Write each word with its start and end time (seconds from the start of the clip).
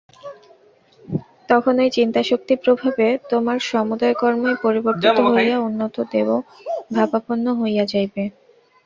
তখন 1.49 1.73
ঐ 1.79 1.95
চিন্তাশক্তি-প্রভাবে 1.97 3.07
তোমার 3.31 3.57
সমুদয় 3.69 4.15
কর্মই 4.15 4.55
পরিবর্তিত 4.63 5.17
হইয়া 5.29 5.57
উন্নত 5.67 5.95
দেবভাবাপন্ন 6.13 7.45
হইয়া 7.61 7.83
যাইবে। 7.85 8.23